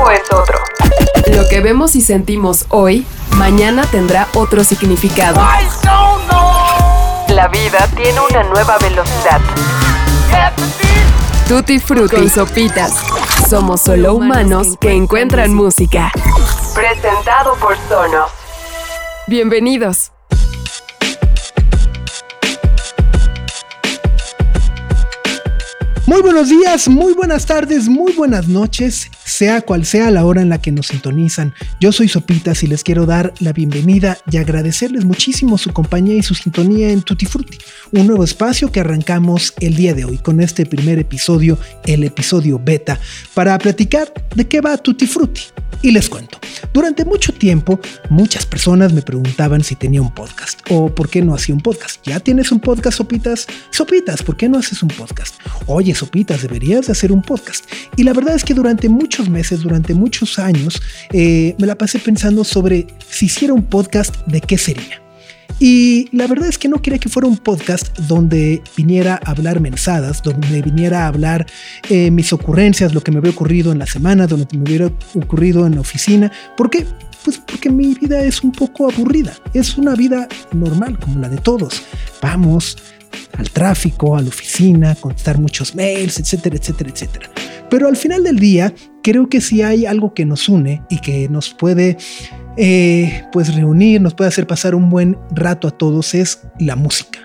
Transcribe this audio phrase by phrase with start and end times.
[0.00, 0.58] tiempo es otro.
[1.34, 5.40] Lo que vemos y sentimos hoy, mañana tendrá otro significado.
[7.28, 9.40] La vida tiene una nueva velocidad.
[11.48, 12.94] Tutti Frutti Sopitas.
[13.48, 16.12] Somos solo humanos que encuentran música.
[16.74, 18.30] Presentado por Sonos.
[19.26, 20.12] Bienvenidos.
[26.06, 30.48] Muy buenos días, muy buenas tardes, muy buenas noches, sea cual sea la hora en
[30.48, 31.54] la que nos sintonizan.
[31.80, 36.22] Yo soy Sopitas y les quiero dar la bienvenida y agradecerles muchísimo su compañía y
[36.22, 37.58] su sintonía en Tutti Frutti,
[37.92, 42.60] un nuevo espacio que arrancamos el día de hoy con este primer episodio, el episodio
[42.62, 42.98] beta,
[43.32, 45.42] para platicar de qué va Tutti Frutti.
[45.82, 46.38] Y les cuento,
[46.74, 51.34] durante mucho tiempo muchas personas me preguntaban si tenía un podcast o por qué no
[51.34, 52.04] hacía un podcast.
[52.04, 53.46] ¿Ya tienes un podcast, Sopitas?
[53.70, 55.36] Sopitas, ¿por qué no haces un podcast?
[55.66, 57.64] Oye, Sopitas, deberías de hacer un podcast.
[57.96, 58.90] Y la verdad es que durante
[59.28, 60.80] meses, durante muchos años,
[61.12, 65.02] eh, me la pasé pensando sobre si hiciera un podcast, ¿de qué sería?
[65.58, 69.60] Y la verdad es que no quería que fuera un podcast donde viniera a hablar
[69.60, 71.46] mensadas, donde viniera a hablar
[71.90, 75.66] eh, mis ocurrencias, lo que me había ocurrido en la semana, donde me hubiera ocurrido
[75.66, 76.32] en la oficina.
[76.56, 76.86] ¿Por qué?
[77.24, 79.34] Pues porque mi vida es un poco aburrida.
[79.52, 81.82] Es una vida normal, como la de todos.
[82.22, 82.78] Vamos
[83.36, 87.30] al tráfico, a la oficina, contestar muchos mails, etcétera, etcétera, etcétera.
[87.70, 91.28] Pero al final del día, creo que si hay algo que nos une y que
[91.28, 91.96] nos puede
[92.56, 97.20] eh, pues reunir, nos puede hacer pasar un buen rato a todos es la música.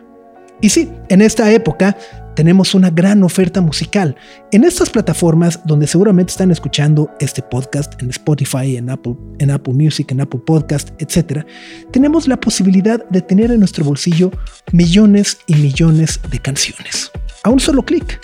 [0.61, 1.97] Y sí, en esta época
[2.35, 4.15] tenemos una gran oferta musical.
[4.51, 9.73] En estas plataformas donde seguramente están escuchando este podcast, en Spotify, en Apple, en Apple
[9.73, 11.45] Music, en Apple Podcast, etc.,
[11.91, 14.31] tenemos la posibilidad de tener en nuestro bolsillo
[14.71, 17.11] millones y millones de canciones.
[17.43, 18.19] A un solo clic.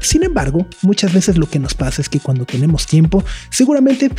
[0.00, 4.10] Sin embargo, muchas veces lo que nos pasa es que cuando tenemos tiempo, seguramente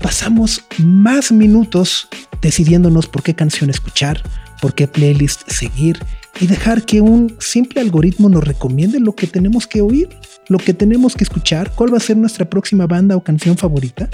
[0.00, 2.08] pasamos más minutos
[2.40, 4.22] decidiéndonos por qué canción escuchar,
[4.60, 5.98] por qué playlist seguir
[6.40, 10.08] y dejar que un simple algoritmo nos recomiende lo que tenemos que oír,
[10.48, 14.08] lo que tenemos que escuchar, cuál va a ser nuestra próxima banda o canción favorita.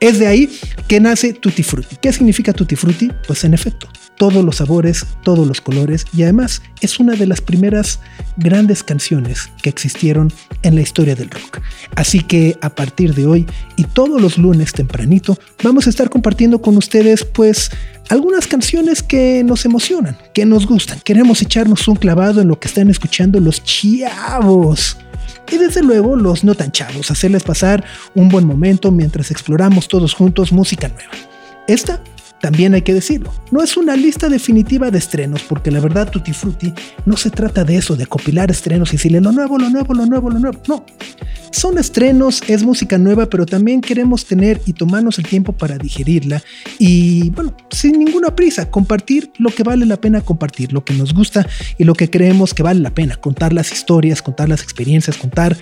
[0.00, 0.50] Es de ahí
[0.88, 1.96] que nace Tutti Frutti.
[2.00, 3.10] ¿Qué significa Tutti Frutti?
[3.26, 7.40] Pues en efecto, todos los sabores, todos los colores y además es una de las
[7.40, 8.00] primeras
[8.36, 10.32] grandes canciones que existieron
[10.62, 11.60] en la historia del rock.
[11.94, 16.60] Así que a partir de hoy y todos los lunes tempranito vamos a estar compartiendo
[16.60, 17.70] con ustedes pues
[18.10, 21.00] algunas canciones que nos emocionan, que nos gustan.
[21.00, 24.98] Queremos echarnos un clavado en lo que están escuchando los chavos.
[25.50, 27.84] Y desde luego los no tan chavos, hacerles pasar
[28.14, 31.12] un buen momento mientras exploramos todos juntos música nueva.
[31.68, 32.02] Esta
[32.40, 36.32] también hay que decirlo, no es una lista definitiva de estrenos, porque la verdad Tutti
[36.32, 36.72] Frutti
[37.04, 40.06] no se trata de eso, de copilar estrenos y decirle lo nuevo, lo nuevo, lo
[40.06, 40.60] nuevo, lo nuevo.
[40.66, 40.84] No,
[41.50, 46.42] son estrenos, es música nueva, pero también queremos tener y tomarnos el tiempo para digerirla
[46.78, 51.12] y, bueno, sin ninguna prisa, compartir lo que vale la pena compartir, lo que nos
[51.12, 51.46] gusta
[51.76, 55.56] y lo que creemos que vale la pena, contar las historias, contar las experiencias, contar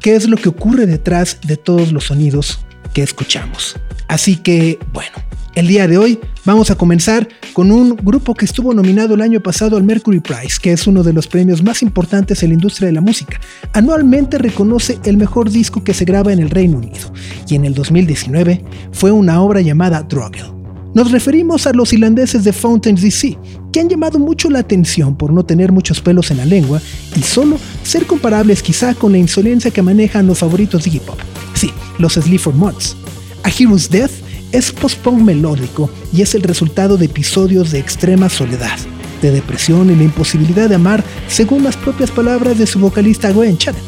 [0.00, 2.60] qué es lo que ocurre detrás de todos los sonidos
[2.92, 3.76] que escuchamos.
[4.08, 5.12] Así que, bueno,
[5.54, 9.40] el día de hoy vamos a comenzar con un grupo que estuvo nominado el año
[9.40, 12.86] pasado al Mercury Prize, que es uno de los premios más importantes en la industria
[12.86, 13.40] de la música.
[13.72, 17.12] Anualmente reconoce el mejor disco que se graba en el Reino Unido
[17.48, 20.52] y en el 2019 fue una obra llamada Druggle.
[20.94, 23.36] Nos referimos a los irlandeses de Fountains DC,
[23.72, 26.80] que han llamado mucho la atención por no tener muchos pelos en la lengua
[27.16, 31.18] y solo ser comparables quizá con la insolencia que manejan los favoritos de hip hop.
[31.54, 32.96] Sí, los Sleaford Mods.
[33.42, 34.23] A Hero's Death
[34.54, 38.78] es post-punk melódico y es el resultado de episodios de extrema soledad,
[39.20, 43.58] de depresión y la imposibilidad de amar, según las propias palabras de su vocalista Gwen
[43.58, 43.82] Channon.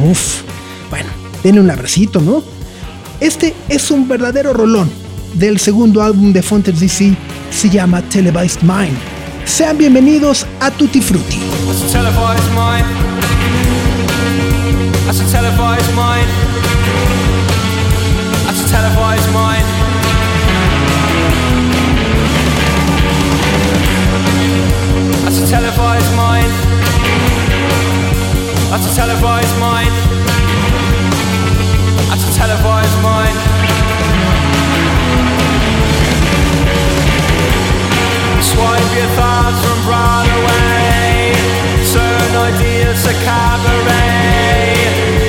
[0.00, 0.40] Uf,
[0.90, 1.08] bueno,
[1.44, 2.42] denle un abracito, ¿no?
[3.20, 4.90] Este es un verdadero rolón
[5.34, 7.14] del segundo álbum de Fontes DC,
[7.52, 8.98] se llama Televised Mind.
[9.44, 11.38] Sean bienvenidos a Tutti Frutti.
[25.52, 26.52] Televised mind.
[28.72, 29.92] That's a televised mind.
[32.08, 33.36] That's a televised mind.
[38.40, 41.36] Swipe your thoughts from Broadway.
[41.84, 44.72] Certain ideas a cabaret.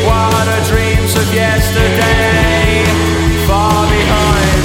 [0.08, 2.88] What are dreams of yesterday?
[3.46, 4.62] Far behind.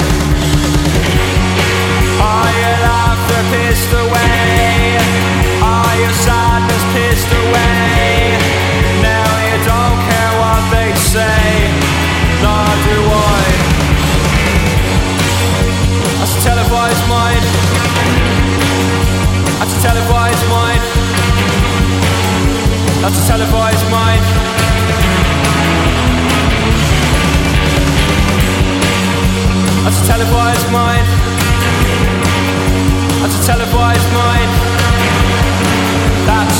[2.31, 4.38] Are you laughter pissed away?
[5.99, 8.37] your sadness pissed away.
[9.03, 11.43] Now you don't care what they say,
[12.43, 13.43] nor do I.
[16.19, 17.43] That's a televised mind.
[23.01, 24.58] That's a televised mind.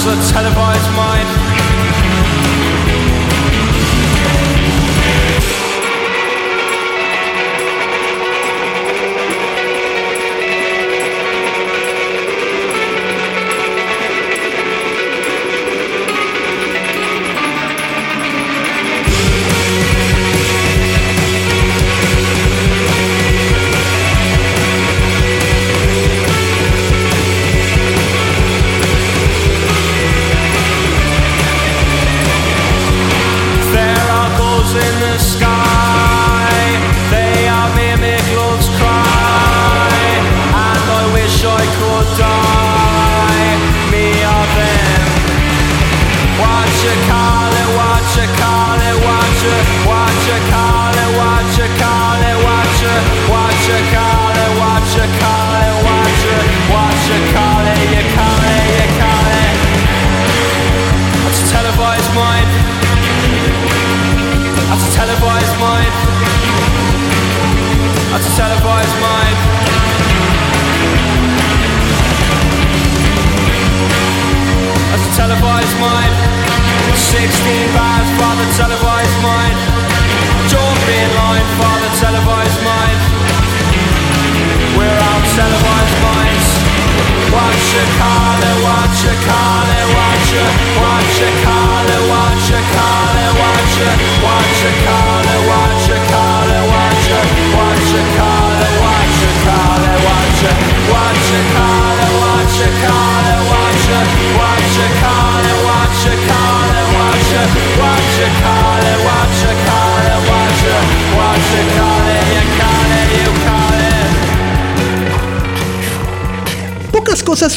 [0.09, 1.48] A televised mind.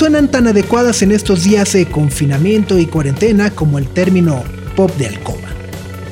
[0.02, 4.42] Suenan tan adecuadas en estos días de confinamiento y cuarentena como el término
[4.74, 5.48] pop de alcoba.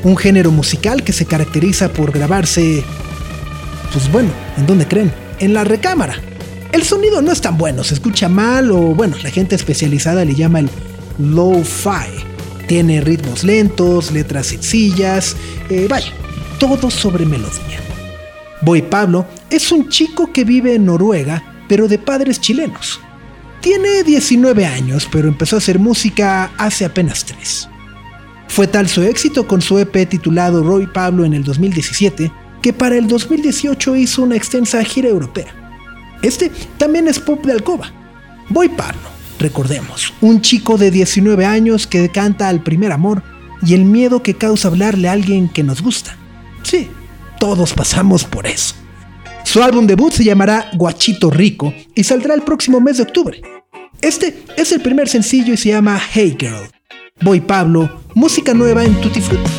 [0.05, 2.85] Un género musical que se caracteriza por grabarse,
[3.93, 5.13] pues bueno, ¿en dónde creen?
[5.41, 6.15] En la recámara.
[6.71, 10.37] El sonido no es tan bueno, se escucha mal o bueno, la gente especializada le
[10.37, 10.71] llama el
[11.19, 12.67] low-fi.
[12.69, 15.35] Tiene ritmos lentos, letras sencillas,
[15.69, 16.13] eh, vaya,
[16.61, 17.81] todo sobre melodía.
[18.63, 23.01] Boy Pablo es un chico que vive en Noruega, pero de padres chilenos.
[23.61, 27.69] Tiene 19 años, pero empezó a hacer música hace apenas 3.
[28.49, 32.97] Fue tal su éxito con su EP titulado Roy Pablo en el 2017 que para
[32.97, 35.55] el 2018 hizo una extensa gira europea.
[36.23, 37.93] Este también es pop de alcoba.
[38.49, 39.09] Boy Pablo,
[39.39, 43.23] recordemos, un chico de 19 años que canta al primer amor
[43.63, 46.17] y el miedo que causa hablarle a alguien que nos gusta.
[46.63, 46.89] Sí,
[47.39, 48.75] todos pasamos por eso.
[49.51, 53.43] Su álbum debut se llamará Guachito Rico y saldrá el próximo mes de octubre.
[54.01, 56.71] Este es el primer sencillo y se llama Hey Girl.
[57.21, 59.51] Voy Pablo, música nueva en Tutti Frutti.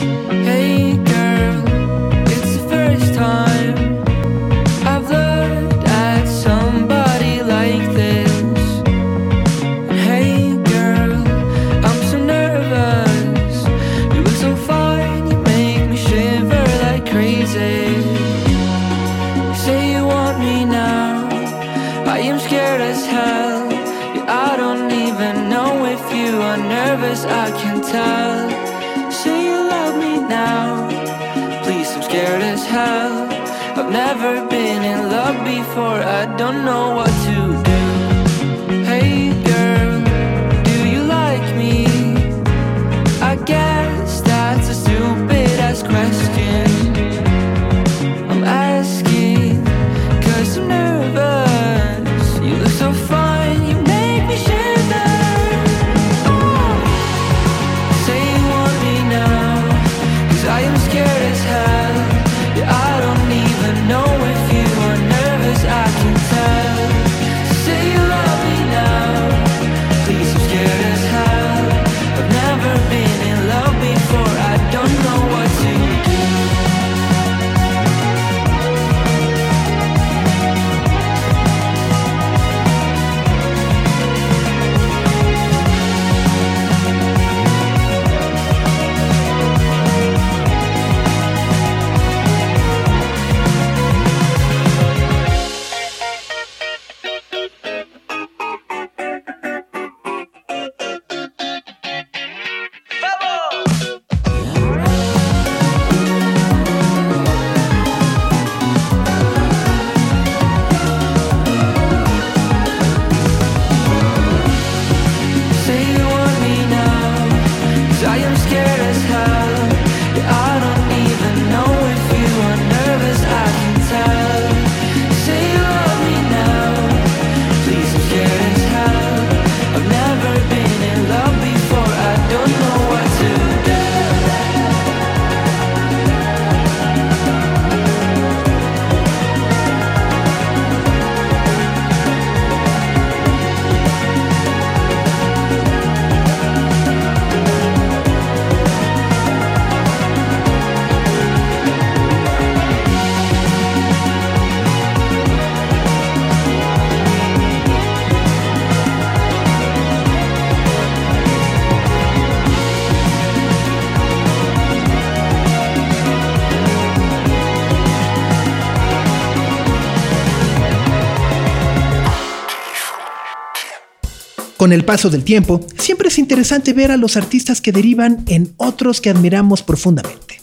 [174.72, 178.54] Con el paso del tiempo, siempre es interesante ver a los artistas que derivan en
[178.56, 180.42] otros que admiramos profundamente.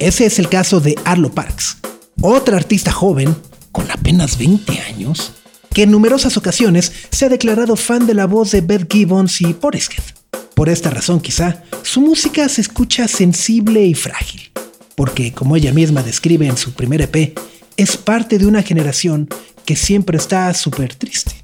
[0.00, 1.76] Ese es el caso de Arlo Parks,
[2.20, 3.32] otra artista joven,
[3.70, 5.34] con apenas 20 años,
[5.72, 9.54] que en numerosas ocasiones se ha declarado fan de la voz de Beth Gibbons y
[9.54, 10.02] Portishead.
[10.56, 14.50] Por esta razón quizá, su música se escucha sensible y frágil,
[14.96, 17.38] porque como ella misma describe en su primer EP,
[17.76, 19.28] es parte de una generación
[19.64, 21.39] que siempre está súper triste.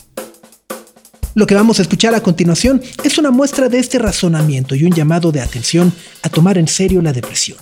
[1.36, 4.92] Lo que vamos a escuchar a continuación es una muestra de este razonamiento y un
[4.92, 7.58] llamado de atención a tomar en serio la depresión.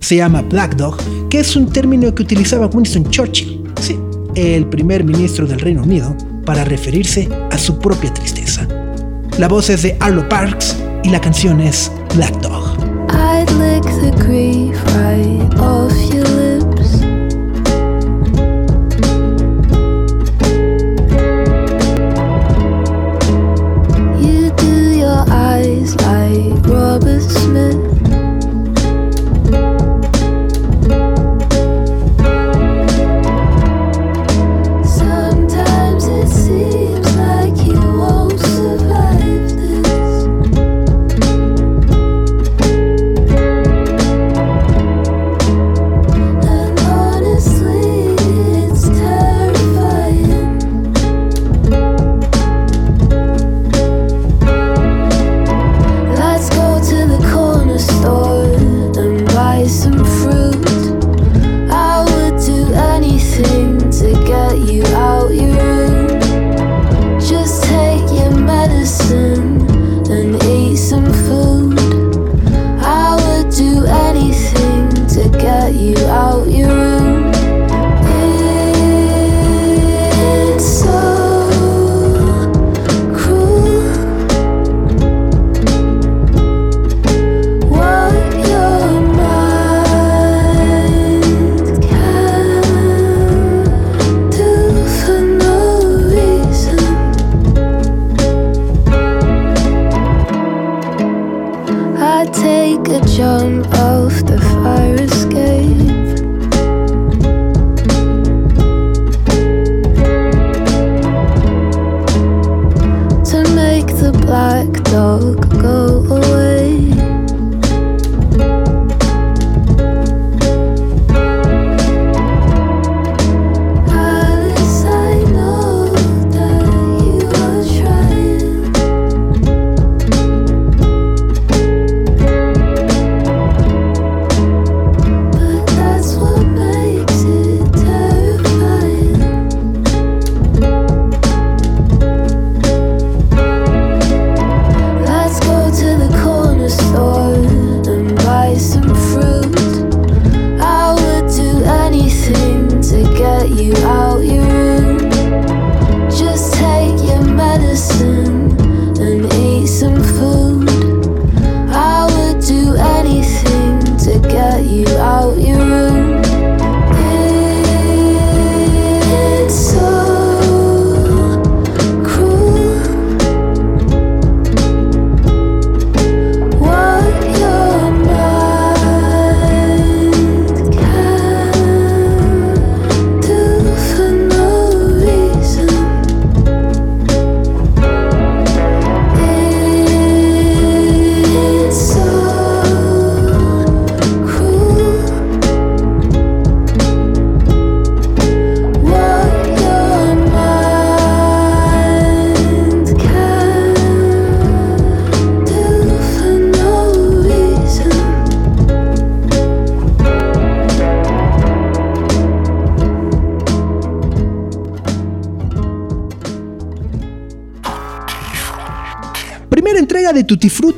[0.00, 0.96] Se llama Black Dog,
[1.28, 3.98] que es un término que utilizaba Winston Churchill, sí,
[4.34, 6.16] el primer ministro del Reino Unido,
[6.46, 8.66] para referirse a su propia tristeza.
[9.36, 12.78] La voz es de Arlo Parks y la canción es Black Dog.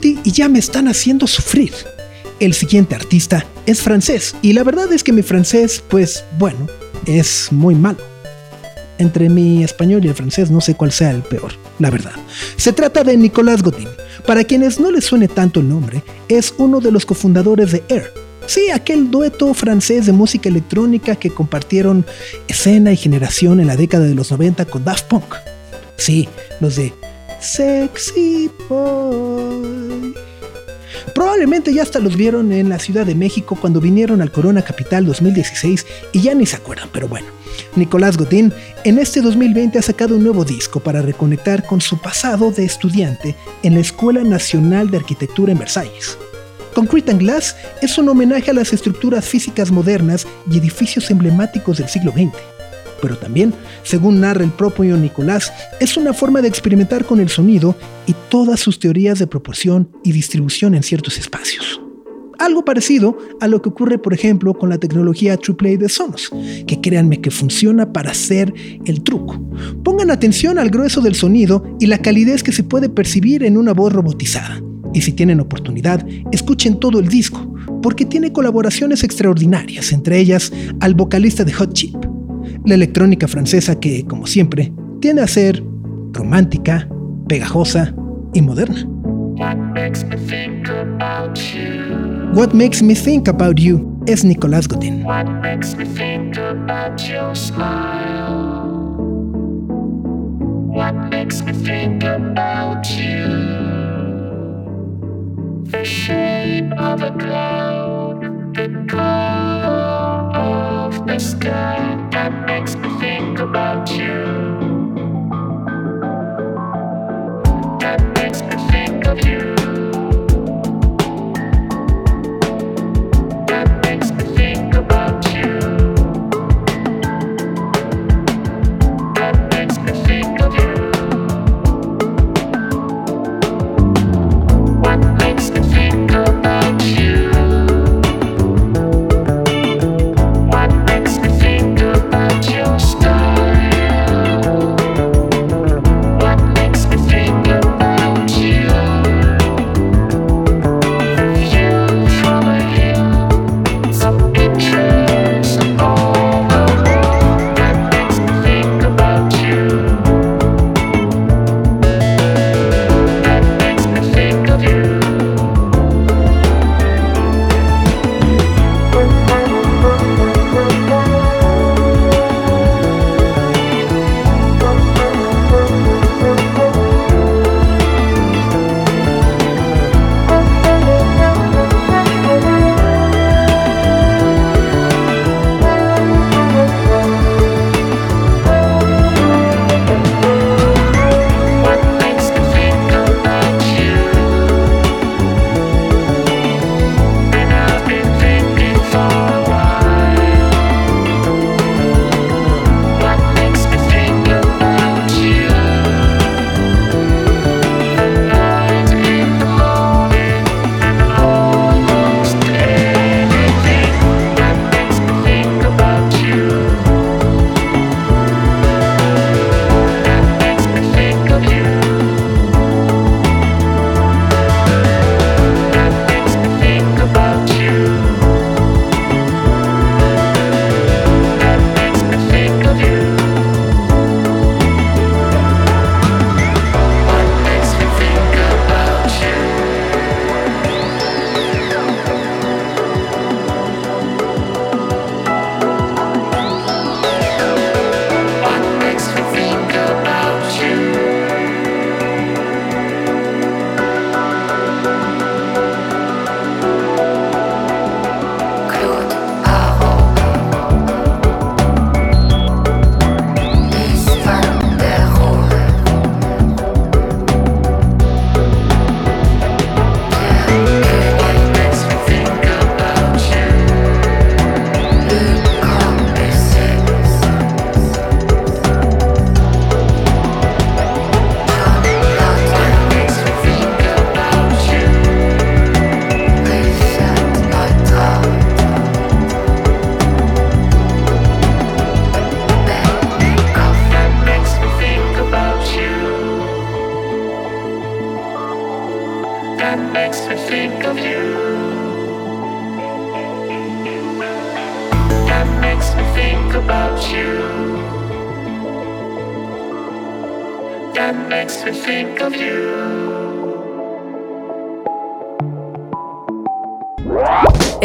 [0.03, 1.73] Y ya me están haciendo sufrir.
[2.41, 6.67] El siguiente artista es francés y la verdad es que mi francés, pues bueno,
[7.07, 7.99] es muy malo.
[8.99, 12.13] Entre mi español y el francés no sé cuál sea el peor, la verdad.
[12.57, 13.89] Se trata de Nicolas Godin.
[14.27, 18.13] Para quienes no les suene tanto el nombre, es uno de los cofundadores de Air.
[18.47, 22.05] Sí, aquel dueto francés de música electrónica que compartieron
[22.47, 25.35] escena y generación en la década de los 90 con Daft Punk.
[25.97, 26.29] Sí,
[26.61, 26.93] los de
[27.45, 30.15] Sexy Boy.
[31.15, 35.05] Probablemente ya hasta los vieron en la Ciudad de México cuando vinieron al Corona Capital
[35.05, 37.27] 2016 y ya ni se acuerdan, pero bueno.
[37.77, 38.53] Nicolás Godín
[38.85, 43.37] en este 2020 ha sacado un nuevo disco para reconectar con su pasado de estudiante
[43.63, 46.19] en la Escuela Nacional de Arquitectura en Versalles.
[46.75, 51.89] Concrete and Glass es un homenaje a las estructuras físicas modernas y edificios emblemáticos del
[51.89, 52.54] siglo XX.
[53.05, 57.77] Pero también, según narra el propio Nicolás, es una forma de experimentar con el sonido
[58.07, 61.83] y todas sus teorías de proporción y distribución en ciertos espacios.
[62.39, 66.31] Algo parecido a lo que ocurre, por ejemplo, con la tecnología AAA de Sonos,
[66.67, 68.55] que créanme que funciona para hacer
[68.87, 69.39] el truco.
[69.85, 73.75] Pongan atención al grueso del sonido y la calidez que se puede percibir en una
[73.75, 74.63] voz robotizada.
[74.95, 80.95] Y si tienen oportunidad, escuchen todo el disco, porque tiene colaboraciones extraordinarias, entre ellas al
[80.95, 81.97] vocalista de Hot Chip,
[82.65, 85.63] la electrónica francesa que, como siempre, tiende a ser
[86.13, 86.89] romántica,
[87.29, 87.95] pegajosa
[88.33, 88.87] y moderna.
[92.35, 95.05] What Makes Me Think About You es Nicolás Godin.
[106.97, 111.84] The cloud, the color of the sky.
[113.87, 114.24] That makes me think about you.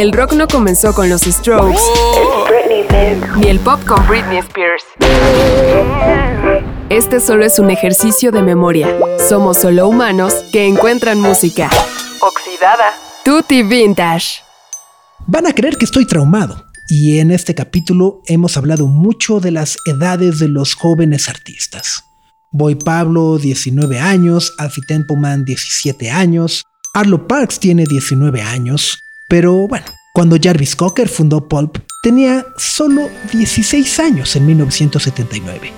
[0.00, 1.82] El rock no comenzó con los Strokes,
[3.36, 4.84] ni el pop con Britney Spears.
[6.88, 8.96] Este solo es un ejercicio de memoria.
[9.28, 11.68] Somos solo humanos que encuentran música.
[12.22, 12.94] Oxidada.
[13.26, 14.40] Tutti Vintage.
[15.26, 16.64] Van a creer que estoy traumado.
[16.88, 22.06] Y en este capítulo hemos hablado mucho de las edades de los jóvenes artistas.
[22.52, 28.98] Boy Pablo, 19 años, Alfie Templeman, 17 años, Arlo Parks tiene 19 años,
[29.30, 35.72] pero bueno, cuando Jarvis Cocker fundó Pulp, tenía solo 16 años en 1979.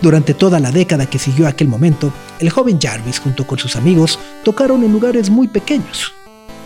[0.00, 4.18] Durante toda la década que siguió aquel momento, el joven Jarvis junto con sus amigos
[4.42, 6.12] tocaron en lugares muy pequeños.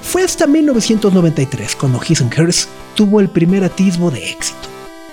[0.00, 2.54] Fue hasta 1993 cuando His and
[2.94, 4.68] tuvo el primer atisbo de éxito.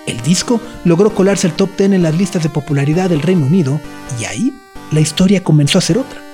[0.06, 3.82] El disco logró colarse al top 10 en las listas de popularidad del Reino Unido
[4.22, 4.54] y ahí
[4.92, 6.25] la historia comenzó a ser otra.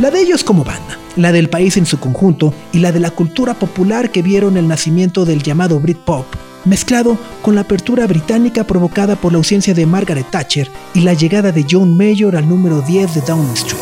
[0.00, 3.12] La de ellos como banda, la del país en su conjunto y la de la
[3.12, 6.26] cultura popular que vieron el nacimiento del llamado Britpop,
[6.64, 11.52] mezclado con la apertura británica provocada por la ausencia de Margaret Thatcher y la llegada
[11.52, 13.80] de John Mayor al número 10 de Downing Street.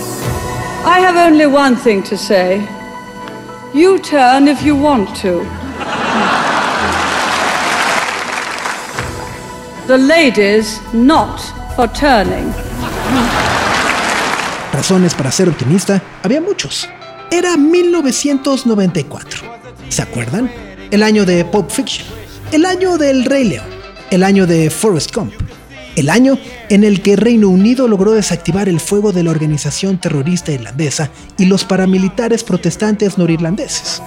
[0.85, 2.61] I have only one thing to say.
[3.73, 5.43] You turn if you want to.
[9.87, 11.41] The ladies not
[11.75, 12.53] for turning.
[14.73, 16.89] Razones para ser optimista había muchos.
[17.31, 19.41] Era 1994.
[19.89, 20.51] ¿Se acuerdan?
[20.91, 22.07] El año de Pulp Fiction.
[22.53, 23.67] El año del Rey León.
[24.11, 25.33] El año de Forrest Gump.
[25.95, 26.39] El año
[26.71, 31.45] en el que Reino Unido logró desactivar el fuego de la organización terrorista irlandesa y
[31.45, 34.01] los paramilitares protestantes norirlandeses.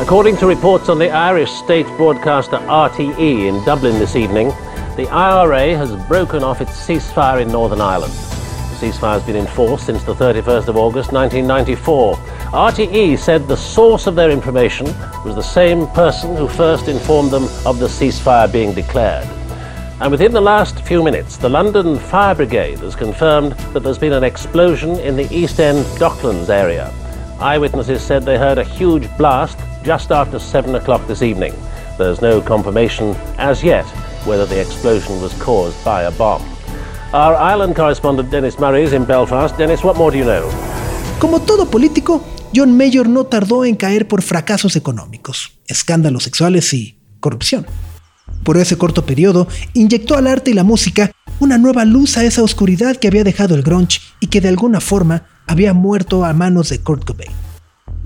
[0.00, 4.52] According to reports on the Irish state broadcaster RTE in Dublin this evening,
[4.96, 8.27] the IRA has broken off its ceasefire in Northern Ireland.
[8.78, 12.14] Ceasefire has been in force since the 31st of August 1994.
[12.14, 14.86] RTE said the source of their information
[15.24, 19.26] was the same person who first informed them of the ceasefire being declared.
[20.00, 24.12] And within the last few minutes, the London Fire Brigade has confirmed that there's been
[24.12, 26.92] an explosion in the East End Docklands area.
[27.40, 31.52] Eyewitnesses said they heard a huge blast just after 7 o'clock this evening.
[31.98, 33.86] There's no confirmation as yet
[34.24, 36.57] whether the explosion was caused by a bomb.
[37.10, 39.56] Our Ireland correspondent Dennis Murray is in Belfast.
[39.56, 40.46] Dennis, what more do you know?
[41.18, 42.22] Como todo político,
[42.54, 47.66] John Mayor no tardó en caer por fracasos económicos, escándalos sexuales y corrupción.
[48.44, 52.42] Por ese corto periodo, inyectó al arte y la música una nueva luz a esa
[52.42, 56.68] oscuridad que había dejado el grunge y que de alguna forma había muerto a manos
[56.68, 57.32] de Kurt Cobain.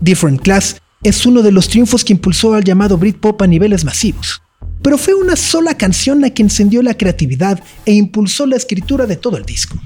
[0.00, 4.41] Different Class es uno de los triunfos que impulsó al llamado Britpop a niveles masivos.
[4.82, 9.16] Pero fue una sola canción la que encendió la creatividad e impulsó la escritura de
[9.16, 9.76] todo el disco.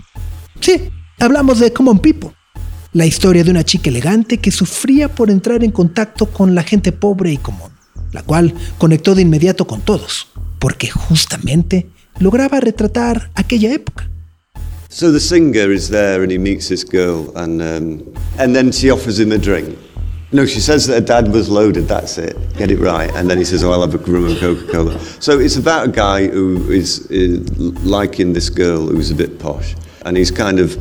[0.61, 2.31] Sí, hablamos de Common People,
[2.93, 6.93] la historia de una chica elegante que sufría por entrar en contacto con la gente
[6.93, 7.71] pobre y común,
[8.13, 10.29] la cual conectó de inmediato con todos,
[10.59, 14.11] porque justamente lograba retratar aquella época.
[14.89, 18.91] So the singer is there and he meets this girl and um, and then she
[18.91, 19.77] offers him a drink.
[20.33, 22.37] No, she says that her dad was loaded, that's it.
[22.57, 23.11] Get it right.
[23.15, 24.99] And then he says, Oh, I'll have a rum and Coca Cola.
[25.21, 27.49] So it's about a guy who is, is
[27.85, 29.77] liking this girl who's a bit posh.
[30.05, 30.77] And he's kind of,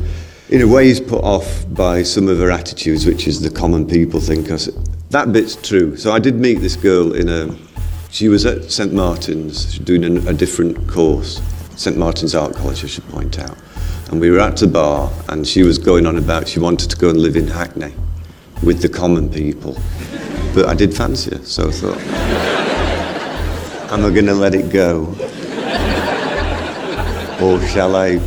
[0.50, 3.86] in a way, he's put off by some of her attitudes, which is the common
[3.86, 4.48] people think.
[4.48, 4.68] 'cause
[5.10, 5.96] That bit's true.
[5.96, 7.56] So I did meet this girl in a,
[8.10, 11.40] she was at St Martin's doing a, a different course,
[11.76, 13.56] St Martin's Art College, I should point out.
[14.10, 16.96] And we were at the bar, and she was going on about she wanted to
[16.96, 17.92] go and live in Hackney
[18.62, 19.76] with the common people.
[20.54, 21.98] But I did fancy her, so I thought,
[23.92, 25.14] am I going to let it go?
[27.42, 28.18] Or shall I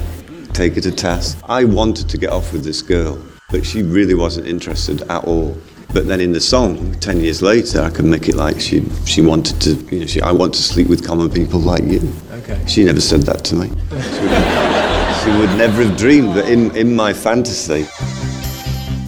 [0.53, 1.39] take her to task?
[1.45, 3.17] I wanted to get off with this girl,
[3.49, 5.57] but she really wasn't interested at all.
[5.91, 9.21] But then in the song, 10 years later, I could make it like she, she
[9.21, 12.13] wanted to, you know, she, I want to sleep with common people like you.
[12.31, 12.63] Okay.
[12.67, 13.69] She never said that to me.
[13.69, 17.87] She would, she would never have dreamed that in, in my fantasy,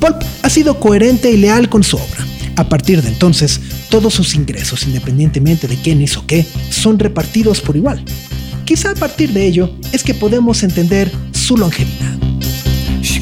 [0.02, 2.26] Pulp ha sido coherente y leal con su obra.
[2.56, 7.76] A partir de entonces, todos sus ingresos, independientemente de quién hizo qué, son repartidos por
[7.78, 8.04] igual.
[8.66, 12.18] Quizá a partir de ello es que podemos entender su longevidad.
[13.04, 13.22] She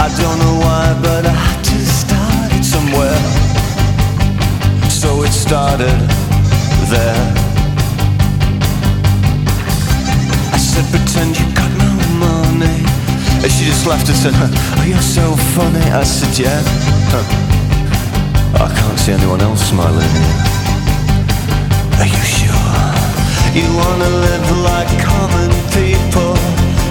[0.00, 3.20] I don't know why, but I had to start it somewhere.
[4.88, 5.98] So it started
[6.88, 7.20] there.
[10.56, 12.80] I said, pretend you got no money.
[13.44, 15.84] And she just laughed and said, Oh, you're so funny.
[15.92, 16.60] I said, Yeah.
[18.56, 20.36] I can't see anyone else smiling here.
[22.00, 22.80] Are you sure?
[23.52, 26.32] You wanna live like common people.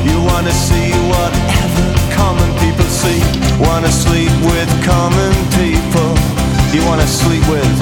[0.05, 1.68] You wanna see what.
[3.59, 6.15] Wanna sleep with common people.
[6.71, 7.75] You wanna sleep with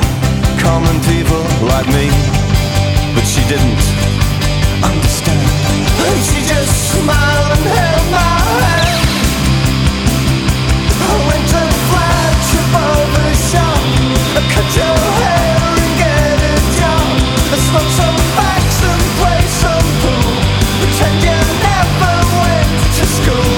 [0.60, 2.10] common people like me.
[3.14, 3.84] But she didn't
[4.82, 5.46] understand.
[6.02, 9.06] And she just smiled and held my hand.
[10.98, 11.64] I went to
[11.94, 13.82] flash above the shop.
[14.34, 17.06] I Cut your hair and get a job.
[17.54, 20.34] I Smoke some facts and play some pool.
[20.82, 21.38] Pretend you
[21.70, 23.57] never went to school.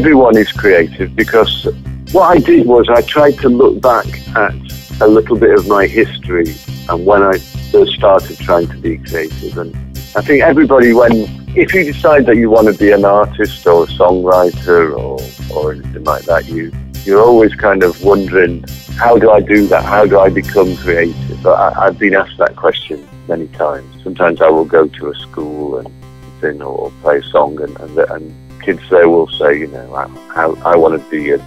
[0.00, 1.68] Everyone is creative because
[2.12, 4.54] what I did was I tried to look back at
[5.02, 6.54] a little bit of my history
[6.88, 7.36] and when I
[7.70, 9.58] first started trying to be creative.
[9.58, 9.76] And
[10.16, 11.12] I think everybody, when
[11.54, 15.20] if you decide that you want to be an artist or a songwriter or,
[15.54, 16.72] or anything like that, you
[17.04, 18.64] you're always kind of wondering,
[18.96, 19.84] how do I do that?
[19.84, 21.42] How do I become creative?
[21.42, 24.02] But I, I've been asked that question many times.
[24.02, 25.92] Sometimes I will go to a school and
[26.40, 30.76] sing or play a song, and, and, and kids there will say, you know, I
[30.76, 31.38] want to be a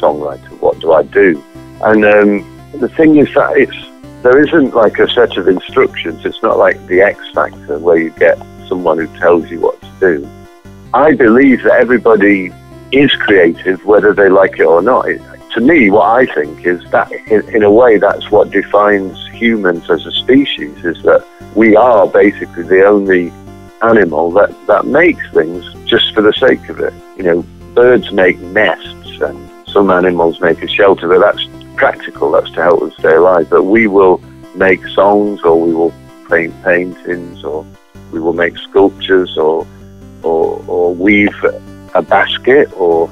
[0.00, 0.60] songwriter.
[0.60, 1.42] What do I do?
[1.82, 3.76] And um, the thing is that it's
[4.22, 6.24] there isn't like a set of instructions.
[6.24, 8.36] It's not like the X Factor where you get
[8.68, 10.28] someone who tells you what to do.
[10.92, 12.50] I believe that everybody
[12.90, 15.08] is creative, whether they like it or not.
[15.08, 15.22] It,
[15.54, 19.88] to me, what I think is that, in, in a way, that's what defines humans
[19.88, 20.84] as a species.
[20.84, 23.30] Is that we are basically the only
[23.82, 26.92] animal that, that makes things just for the sake of it.
[27.16, 27.42] You know,
[27.74, 31.46] birds make nests and some animals make a shelter, but that's
[31.76, 33.48] practical, that's to help them stay alive.
[33.50, 34.20] But we will
[34.54, 35.92] make songs or we will
[36.28, 37.66] paint paintings or
[38.12, 39.66] we will make sculptures or,
[40.22, 41.34] or, or weave
[41.94, 43.08] a basket or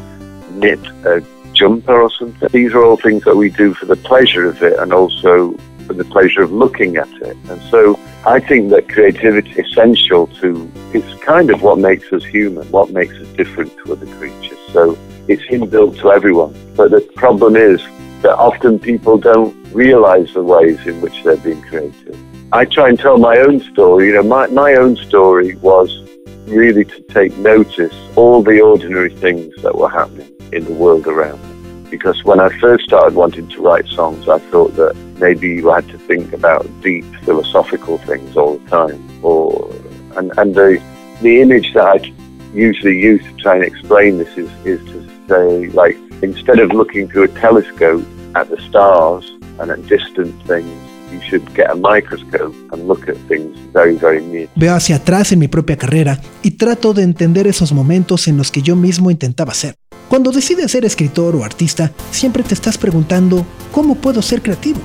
[0.51, 2.49] knit a jumper or something.
[2.53, 5.95] These are all things that we do for the pleasure of it and also for
[5.95, 7.37] the pleasure of looking at it.
[7.49, 12.25] And so I think that creativity is essential to, it's kind of what makes us
[12.25, 14.59] human, what makes us different to other creatures.
[14.73, 16.55] So it's inbuilt to everyone.
[16.77, 17.81] But the problem is
[18.23, 22.19] that often people don't realize the ways in which they're being creative.
[22.53, 24.09] I try and tell my own story.
[24.09, 26.03] You know, my, my own story was
[26.47, 31.43] really to take notice all the ordinary things that were happening in the world around
[31.43, 31.91] me.
[31.91, 35.89] Because when I first started wanting to write songs, I thought that maybe you had
[35.89, 39.01] to think about deep philosophical things all the time.
[39.23, 39.71] Or
[40.17, 40.81] and, and the
[41.23, 42.13] the image that I
[42.55, 44.99] usually use to try and explain this is, is to
[45.29, 50.71] say, like, instead of looking through a telescope at the stars and at distant things,
[51.13, 54.49] you should get a microscope and look at things very, very near.
[54.57, 58.51] Veo hacia atrás en mi propia carrera y trato de entender esos momentos en los
[58.51, 59.75] que yo mismo intentaba ser.
[60.09, 64.81] Cuando decides ser escritor o artista, siempre te estás preguntando, ¿cómo puedo ser creativo?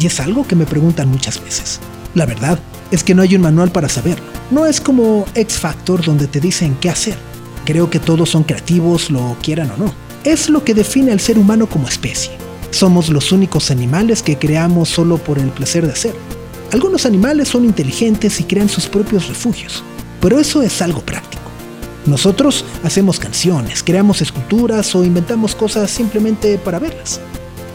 [0.00, 1.78] Y es algo que me preguntan muchas veces.
[2.14, 2.58] La verdad
[2.90, 4.24] es que no hay un manual para saberlo.
[4.50, 7.16] No es como X Factor donde te dicen qué hacer.
[7.66, 9.94] Creo que todos son creativos, lo quieran o no.
[10.24, 12.32] Es lo que define al ser humano como especie.
[12.70, 16.20] Somos los únicos animales que creamos solo por el placer de hacerlo.
[16.72, 19.82] Algunos animales son inteligentes y crean sus propios refugios,
[20.20, 21.42] pero eso es algo práctico.
[22.06, 27.20] Nosotros hacemos canciones, creamos esculturas o inventamos cosas simplemente para verlas.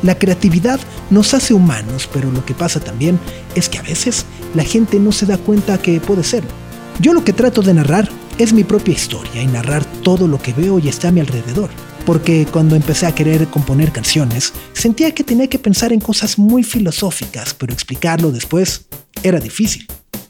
[0.06, 3.20] La creatividad nos hace humanos, pero lo que pasa también
[3.56, 6.52] es que a veces la gente no se da cuenta que puede serlo.
[7.00, 10.54] Yo lo que trato de narrar es mi propia historia y narrar todo lo que
[10.54, 11.72] veo y está a mi alrededor.
[12.06, 16.62] Porque cuando empecé a querer componer canciones, sentía que tenía que pensar en cosas muy
[16.62, 18.86] filosóficas, pero explicarlo después
[19.24, 19.88] era difícil.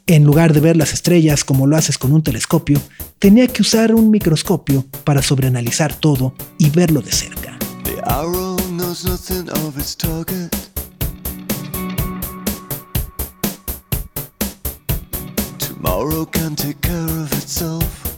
[0.07, 2.79] En lugar de ver las estrellas como lo haces con un telescopio,
[3.19, 7.59] tenía que usar un microscopio para sobreanalizar todo y verlo de cerca.
[8.95, 10.51] Knows nothing of its target.
[15.59, 18.17] Tomorrow can take care of itself.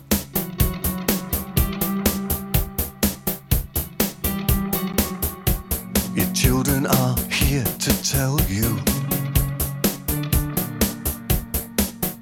[6.15, 8.77] Your children are here to tell you.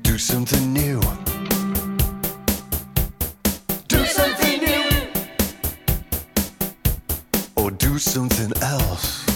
[0.04, 0.95] Do something new.
[8.16, 9.35] Something else.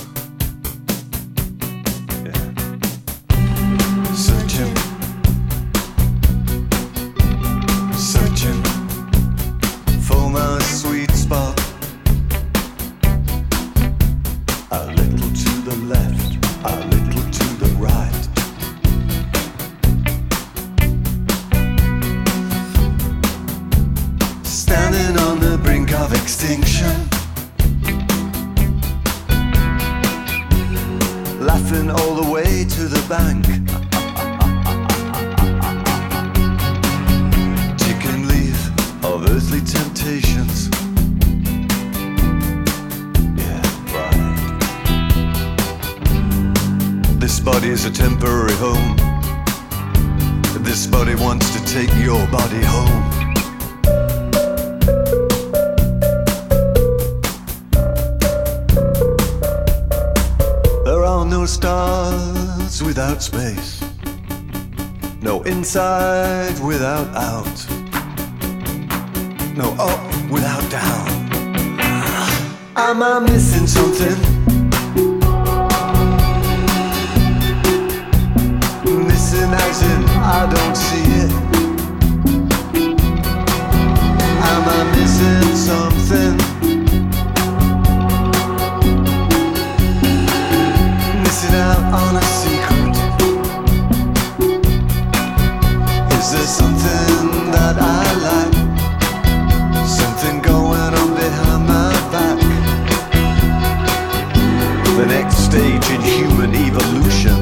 [105.39, 107.35] Stage in human evolution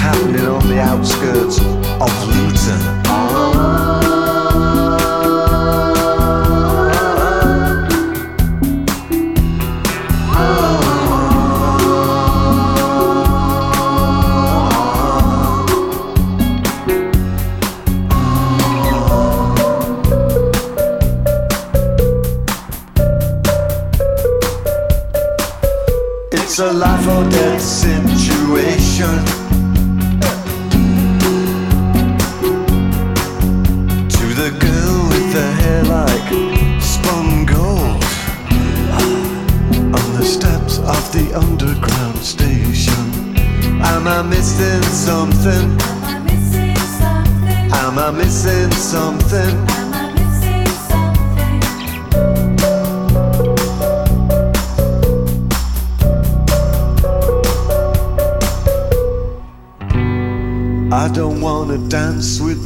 [0.00, 1.58] happening on the outskirts
[2.00, 3.97] of Luton.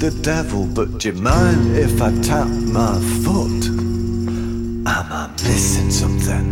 [0.03, 3.67] The devil, but do you mind if I tap my foot?
[4.85, 6.49] Am I missing something?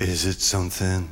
[0.00, 1.08] Is it something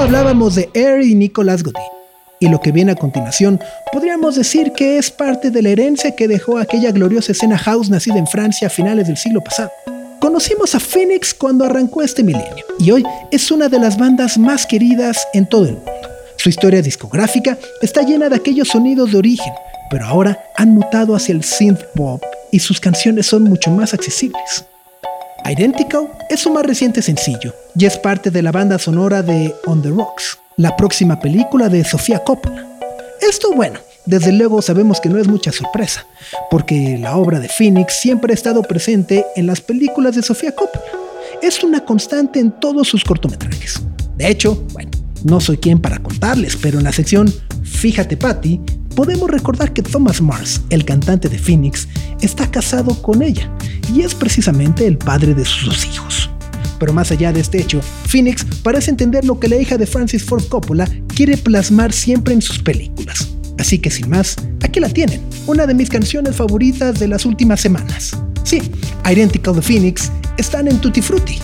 [0.00, 1.82] Hablábamos de Air y Nicolas Godin.
[2.38, 3.60] Y lo que viene a continuación
[3.92, 8.16] podríamos decir que es parte de la herencia que dejó aquella gloriosa escena house nacida
[8.16, 9.70] en Francia a finales del siglo pasado.
[10.20, 14.66] Conocimos a Phoenix cuando arrancó este milenio y hoy es una de las bandas más
[14.66, 15.90] queridas en todo el mundo.
[16.36, 19.52] Su historia discográfica está llena de aquellos sonidos de origen,
[19.90, 22.22] pero ahora han mutado hacia el synth pop
[22.52, 24.64] y sus canciones son mucho más accesibles.
[25.44, 29.80] Identical es su más reciente sencillo y es parte de la banda sonora de On
[29.80, 32.66] the Rocks, la próxima película de Sofía Coppola.
[33.20, 36.06] Esto, bueno, desde luego sabemos que no es mucha sorpresa,
[36.50, 40.84] porque la obra de Phoenix siempre ha estado presente en las películas de Sofía Coppola.
[41.42, 43.80] Es una constante en todos sus cortometrajes.
[44.16, 44.90] De hecho, bueno,
[45.24, 47.32] no soy quien para contarles, pero en la sección
[47.62, 48.60] Fíjate Patty,
[48.98, 51.86] podemos recordar que Thomas Mars, el cantante de Phoenix,
[52.20, 53.48] está casado con ella
[53.94, 56.28] y es precisamente el padre de sus dos hijos.
[56.80, 60.24] Pero más allá de este hecho, Phoenix parece entender lo que la hija de Francis
[60.24, 63.28] Ford Coppola quiere plasmar siempre en sus películas.
[63.56, 64.34] Así que sin más,
[64.64, 68.18] aquí la tienen, una de mis canciones favoritas de las últimas semanas.
[68.42, 68.60] Sí,
[69.08, 71.38] Identical de Phoenix están en Tutti Frutti.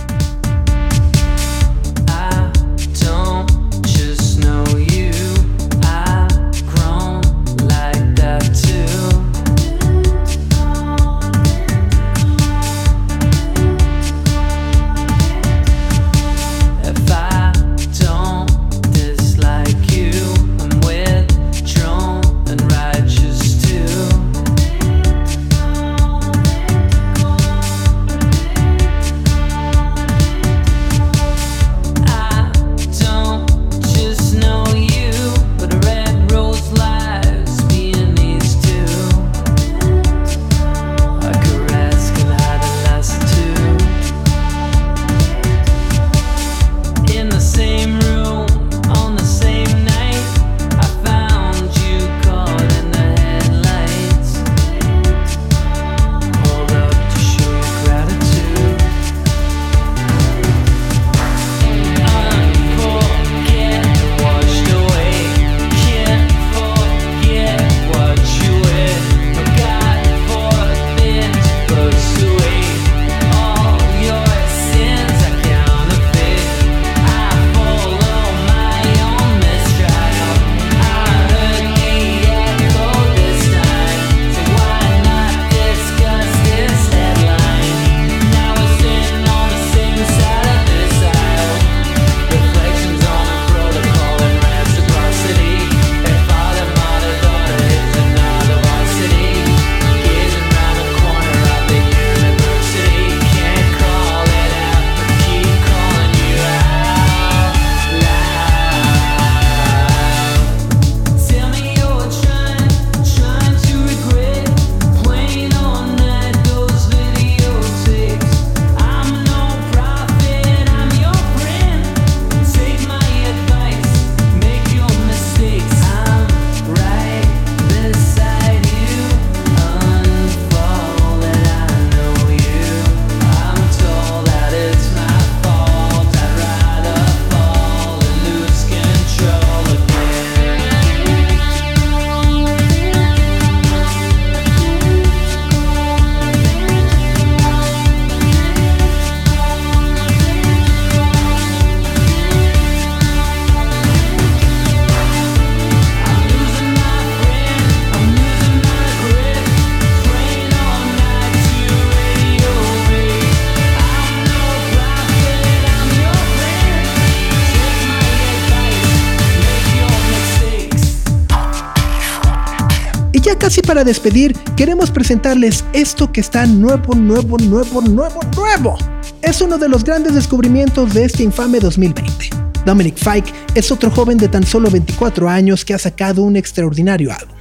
[173.44, 178.78] Casi para despedir, queremos presentarles esto que está nuevo, nuevo, nuevo, nuevo, nuevo.
[179.20, 182.30] Es uno de los grandes descubrimientos de este infame 2020.
[182.64, 187.12] Dominic Fike es otro joven de tan solo 24 años que ha sacado un extraordinario
[187.12, 187.36] álbum.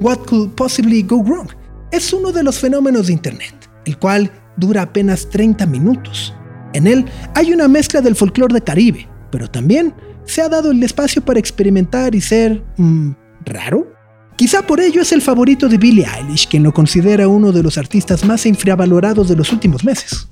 [0.00, 1.48] What Could Possibly Go Wrong
[1.90, 6.32] es uno de los fenómenos de Internet, el cual dura apenas 30 minutos.
[6.72, 7.04] En él
[7.34, 9.92] hay una mezcla del folclore de Caribe, pero también
[10.24, 12.62] se ha dado el espacio para experimentar y ser...
[12.76, 13.10] mm,
[13.44, 13.97] raro.
[14.38, 17.76] Quizá por ello es el favorito de Billie Eilish, quien lo considera uno de los
[17.76, 20.28] artistas más infravalorados de los últimos meses.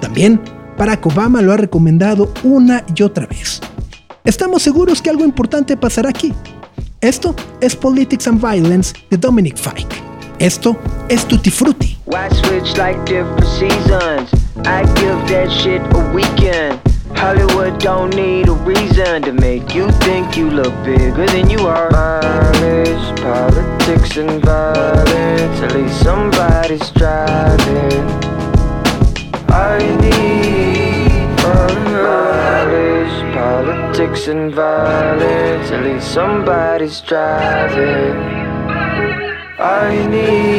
[0.00, 0.40] También
[0.76, 3.60] Barack Obama lo ha recomendado una y otra vez.
[4.24, 6.32] Estamos seguros que algo importante pasará aquí.
[7.00, 9.94] Esto es Politics and Violence de Dominic Fike.
[10.40, 10.76] Esto
[11.08, 11.96] es Tutti Frutti.
[17.18, 21.90] Hollywood don't need a reason to make you think you look bigger than you are.
[21.90, 25.60] Mileage, politics, and violence.
[25.62, 28.04] At least somebody's driving.
[29.48, 35.70] I need mileage, politics, and violence.
[35.70, 38.16] At least somebody's driving.
[39.58, 40.56] I need.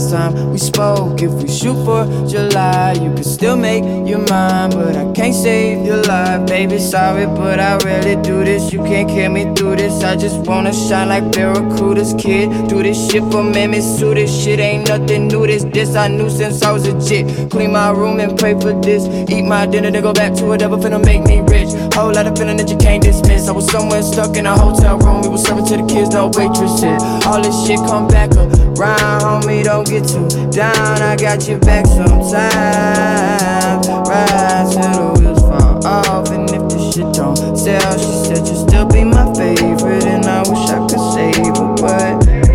[0.00, 4.72] Last time we spoke, if we shoot for July, you could still make your mind.
[4.72, 6.78] But I can't save your life, baby.
[6.78, 8.72] Sorry, but I rarely do this.
[8.72, 10.02] You can't carry me through this.
[10.02, 12.68] I just wanna shine like Barracuda's kid.
[12.68, 14.58] Do this shit for me, sue this shit.
[14.58, 15.46] Ain't nothing new.
[15.46, 17.50] This, this I knew since I was a chick.
[17.50, 19.04] Clean my room and pray for this.
[19.30, 21.70] Eat my dinner, then go back to whatever finna make me rich.
[21.94, 23.48] Whole lot of feeling that you can't dismiss.
[23.48, 25.22] I was somewhere stuck in a hotel room.
[25.22, 27.02] We was serving to the kids, no waitresses.
[27.26, 28.30] All this shit come back
[28.80, 29.64] around, homie.
[29.64, 31.02] Don't get too down.
[31.02, 32.28] I got your back sometimes.
[33.88, 36.30] Ride till the wheels fall off.
[36.30, 40.04] And if the shit don't sell, she said you'll still be my favorite.
[40.04, 42.49] And I wish I could save her, but.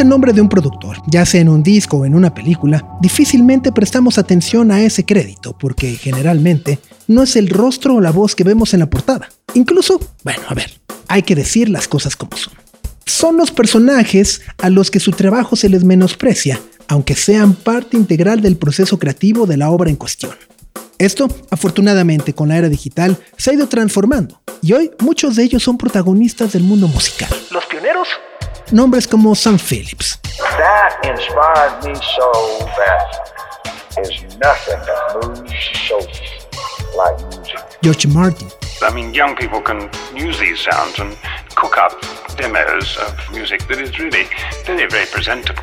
[0.00, 3.72] El nombre de un productor, ya sea en un disco o en una película, difícilmente
[3.72, 8.44] prestamos atención a ese crédito porque generalmente no es el rostro o la voz que
[8.44, 9.28] vemos en la portada.
[9.54, 12.52] Incluso, bueno, a ver, hay que decir las cosas como son.
[13.06, 18.40] Son los personajes a los que su trabajo se les menosprecia, aunque sean parte integral
[18.40, 20.32] del proceso creativo de la obra en cuestión.
[20.98, 25.62] Esto, afortunadamente, con la era digital, se ha ido transformando y hoy muchos de ellos
[25.62, 27.30] son protagonistas del mundo musical.
[27.50, 28.08] Los pioneros.
[28.70, 32.32] Nombres como Sam Phillips, That inspired me so
[32.76, 33.08] that
[33.96, 36.06] there's nothing that moves the soul
[36.96, 37.58] like music.
[37.82, 38.48] George Martin,
[38.82, 41.16] I mean, young people can use these sounds and
[41.54, 41.92] cook up
[42.36, 44.26] demos of music that is really
[44.66, 45.62] very, very presentable,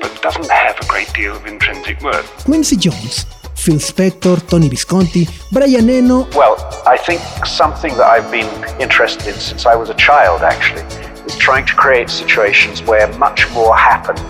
[0.00, 2.26] but doesn't have a great deal of intrinsic worth.
[2.44, 8.50] Quincy Jones, Phil Spector, Tony Visconti, Brian Eno, Well, I think something that I've been
[8.80, 10.82] interested in since I was a child actually
[11.26, 14.20] is trying to create situations where much more happened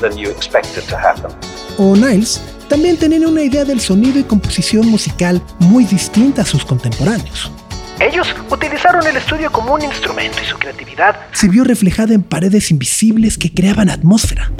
[0.00, 1.30] than you expected to happen.
[1.78, 6.64] o Niles también tenían una idea del sonido y composición musical muy distinta a sus
[6.64, 7.50] contemporáneos.
[8.00, 12.70] Ellos utilizaron el estudio como un instrumento y su creatividad Se vio reflejada en paredes
[12.70, 14.50] invisibles que creaban atmósfera,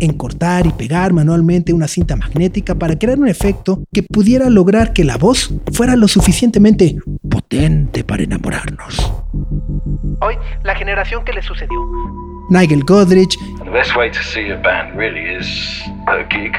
[0.00, 4.92] en cortar y pegar manualmente una cinta magnética para crear un efecto que pudiera lograr
[4.92, 6.96] que la voz fuera lo suficientemente
[7.28, 9.12] potente para enamorarnos.
[10.20, 11.78] Hoy, la generación que le sucedió.
[12.50, 15.46] Nigel Godrich, the best way to see a band really is
[16.08, 16.54] a gig,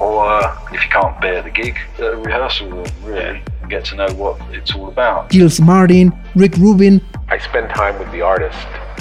[0.00, 0.40] or
[0.72, 3.40] if you can't bear the gig, a rehearsal room, really.
[3.68, 5.30] Get to know what it's all about.
[5.30, 8.58] Gilles Martin, Rick Rubin, I spend time with the artist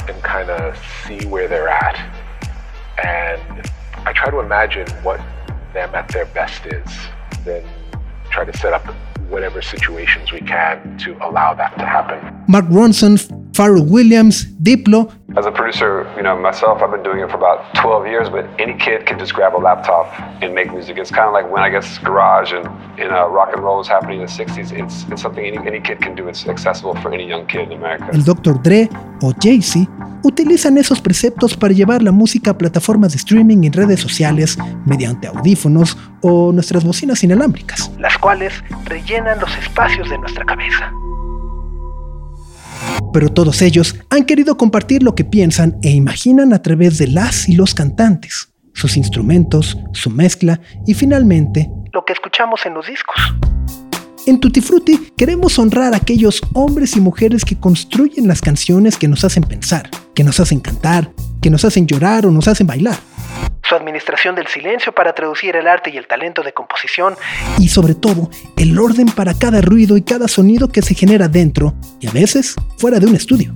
[0.08, 0.78] and kind of
[1.08, 1.98] see where they're at.
[3.04, 3.70] And
[4.06, 5.20] I try to imagine what
[5.74, 6.92] them at their best is,
[7.46, 7.64] then
[8.30, 8.86] try to set up
[9.30, 12.44] whatever situations we can to allow that to happen.
[12.48, 13.18] Mark Ronson,
[13.52, 17.76] Pharrell Williams, Diplo, As a producer, you know, myself, I've been doing it for about
[17.76, 20.08] 12 years, but any kid can just grab a laptop
[20.42, 20.98] and make music.
[20.98, 22.66] It's kind of like when I guess garage and,
[22.98, 24.72] and uh, rock and roll was happening in the 60s.
[24.72, 26.28] It's, it's something any, any kid can do.
[26.28, 28.10] It's accessible for any young kid in America.
[28.12, 28.60] el Dr.
[28.62, 28.90] Dre
[29.22, 29.88] o Jay-Z
[30.24, 35.28] utilizan esos preceptos para llevar la música a plataformas de streaming en redes sociales mediante
[35.28, 37.92] audífonos o nuestras bocinas inalámbricas.
[38.00, 40.92] las cuales rellenan los espacios de nuestra cabeza.
[43.14, 47.50] Pero todos ellos han querido compartir lo que piensan e imaginan a través de las
[47.50, 53.16] y los cantantes, sus instrumentos, su mezcla y finalmente, Lo que escuchamos en los discos.
[54.28, 59.08] en Tutti Frutti queremos honrar a aquellos hombres y mujeres que construyen las canciones que
[59.08, 63.00] nos hacen pensar, que nos hacen cantar, que nos hacen llorar o nos hacen bailar.
[63.64, 67.16] Su administración del silencio para traducir el arte y el talento de composición.
[67.60, 71.76] y sobre todo el orden para cada ruido y cada sonido que se genera dentro
[72.00, 73.54] y a veces fuera de un estudio.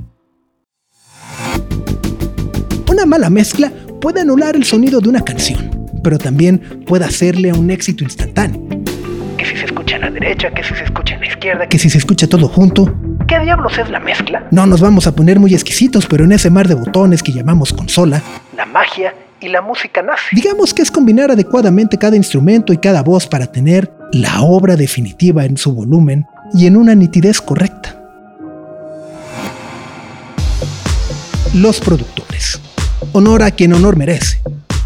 [2.89, 3.71] Una mala mezcla
[4.01, 8.61] puede anular el sonido de una canción, pero también puede hacerle a un éxito instantáneo,
[9.38, 11.67] Que si se escucha en la derecha, que si se escucha en la izquierda.
[11.69, 12.93] que si se escucha todo junto,
[13.27, 14.47] ¿Qué diablos es la mezcla?
[14.51, 17.73] no nos vamos a poner muy exquisitos, pero en ese mar de botones que llamamos
[17.73, 18.21] consola,
[18.55, 19.13] La magia
[19.44, 20.24] y la música nace.
[20.32, 25.44] digamos que es combinar adecuadamente cada instrumento y cada voz para tener la obra definitiva
[25.44, 28.00] en su volumen y en una nitidez correcta.
[31.54, 32.60] Los productores.
[33.12, 34.41] Honor a quien honor merece.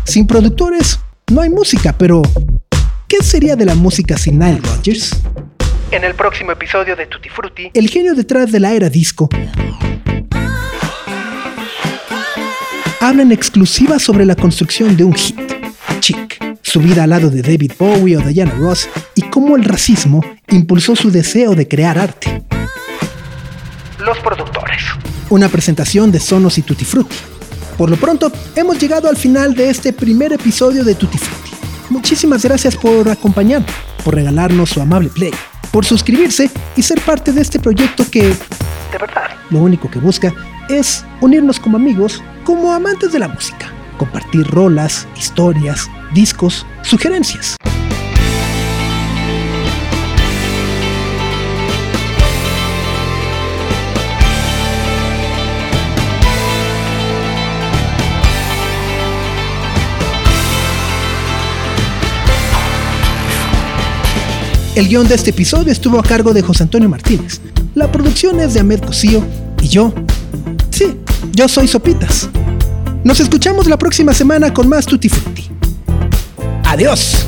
[0.05, 0.99] Sin productores
[1.31, 2.21] no hay música, pero
[3.07, 5.15] ¿qué sería de la música sin Nile Rodgers?
[5.91, 9.29] En el próximo episodio de Tutti Frutti, El genio detrás de la era disco.
[12.99, 15.37] Habla en exclusiva sobre la construcción de un hit,
[15.99, 20.23] Chic, su vida al lado de David Bowie o Diana Ross y cómo el racismo
[20.49, 22.43] impulsó su deseo de crear arte.
[23.99, 24.81] los productores.
[25.29, 27.15] Una presentación de Sonos y Tutti Frutti.
[27.77, 31.51] Por lo pronto, hemos llegado al final de este primer episodio de Tutti Frutti.
[31.89, 33.71] Muchísimas gracias por acompañarnos,
[34.03, 35.31] por regalarnos su amable play,
[35.71, 39.27] por suscribirse y ser parte de este proyecto que, De verdad.
[39.49, 40.33] lo único que busca
[40.69, 47.55] es unirnos como amigos, como amantes de la música, compartir rolas, historias, discos, sugerencias.
[64.77, 67.41] El guion de este episodio estuvo a cargo de José Antonio Martínez.
[67.73, 69.23] La producción es de Ahmed Cosío
[69.59, 69.91] y yo.
[71.37, 72.27] Yo soy Sopitas.
[73.03, 75.47] Nos escuchamos la próxima semana con más Tutti Frutti.
[76.63, 77.27] Adiós.